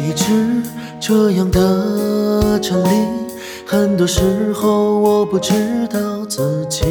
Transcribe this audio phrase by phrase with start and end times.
[0.00, 0.62] 一直
[1.00, 2.88] 这样的真理，
[3.66, 5.52] 很多时候我不知
[5.88, 6.84] 道自己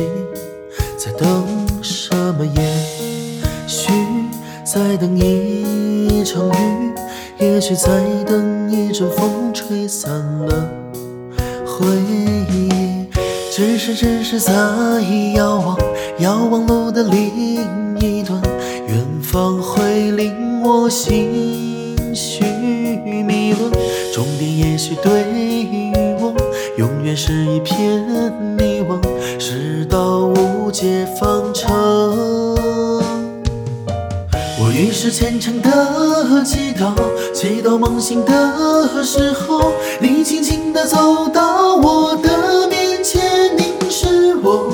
[0.97, 1.45] 在等
[1.81, 2.61] 什么，也
[3.67, 3.91] 许
[4.63, 6.93] 在等一场雨，
[7.39, 7.89] 也许在
[8.25, 10.11] 等一阵风吹散
[10.45, 10.69] 了
[11.65, 11.85] 回
[12.51, 12.69] 忆。
[13.51, 14.53] 只是，只是在
[15.33, 15.77] 遥望
[16.19, 18.39] 遥望路的另一端，
[18.87, 21.66] 远方会令我心
[22.17, 23.71] 许迷乱。
[24.11, 26.33] 终点也许对于我，
[26.77, 28.03] 永远是一片
[28.57, 28.99] 迷惘。
[29.39, 31.69] 事到无解方程，
[34.59, 36.91] 我于是虔诚的祈祷，
[37.33, 44.73] 祈祷梦醒的时候，你轻轻地走到我的面前，凝视我，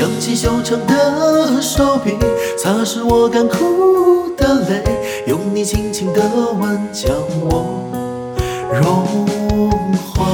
[0.00, 2.16] 扬起修长的手臂，
[2.60, 4.21] 擦拭我干枯，
[5.62, 6.20] 你轻轻的
[6.54, 7.88] 吻将我。
[8.72, 9.06] 融
[9.96, 10.26] 化。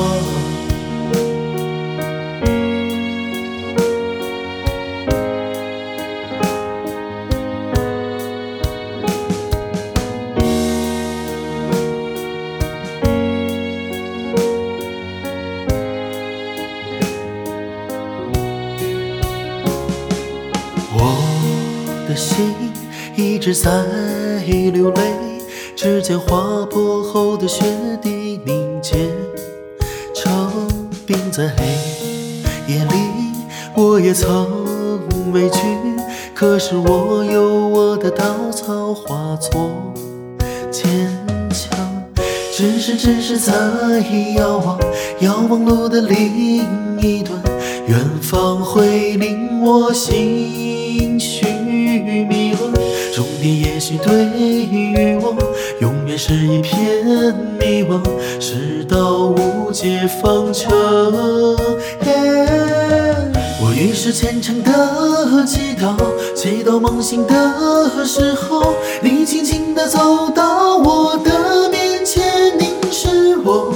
[20.94, 22.67] 我的心
[23.18, 23.68] 一直在
[24.72, 25.02] 流泪，
[25.74, 27.64] 指尖划破后的雪
[28.00, 28.94] 地凝结
[30.14, 30.68] 成
[31.04, 31.64] 冰，在黑
[32.72, 32.94] 夜里
[33.74, 34.46] 我也曾
[35.32, 35.58] 畏惧，
[36.32, 39.68] 可是我有我的稻草化作
[40.70, 41.10] 坚
[41.50, 41.76] 强。
[42.52, 43.52] 只是，只是在
[44.36, 44.78] 遥望
[45.22, 47.36] 遥望路的另一端，
[47.88, 51.57] 远方会令我心绪。
[53.48, 54.26] 终点也许对
[54.70, 55.34] 于我，
[55.80, 57.06] 永远是一片
[57.58, 57.98] 迷惘。
[58.38, 60.70] 事到无解方程。
[63.60, 65.96] 我于是虔诚的祈祷，
[66.34, 72.22] 祈祷梦醒的时候，你轻轻地走到我的面前，
[72.58, 73.72] 凝视我，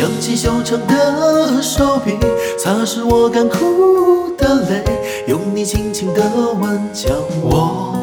[0.00, 2.16] 扬起修长的手臂，
[2.58, 4.82] 擦拭我干枯的泪，
[5.26, 6.22] 用你轻轻的
[6.58, 7.12] 吻将
[7.42, 7.94] 我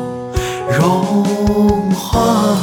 [0.78, 2.58] 融化。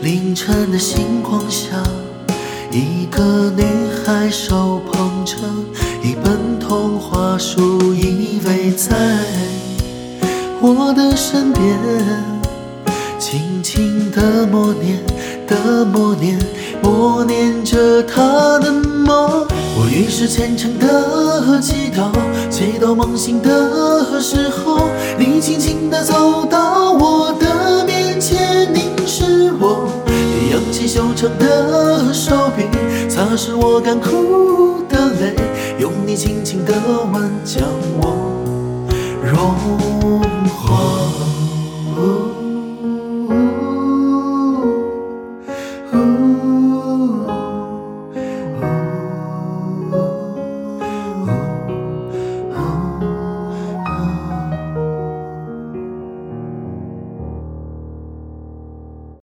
[0.00, 1.66] 凌晨的星光下，
[2.70, 3.64] 一个女
[4.04, 5.36] 孩手捧着
[6.02, 8.96] 一本童话书，依偎在
[10.60, 11.78] 我的身边，
[13.18, 15.02] 轻轻地默念，
[15.46, 16.38] 的默念，
[16.82, 19.47] 默念着她的梦。
[19.90, 22.12] 于是虔诚的祈祷，
[22.50, 24.88] 祈祷梦醒的时候，
[25.18, 29.88] 你轻轻地走到我的面前，凝视我，
[30.52, 32.64] 扬起修长的手臂，
[33.08, 35.34] 擦拭我干枯的泪，
[35.78, 36.74] 用你轻轻的
[37.12, 37.62] 吻将